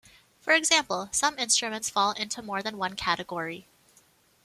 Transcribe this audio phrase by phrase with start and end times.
[0.39, 3.67] For example, some instruments fall into more than one category.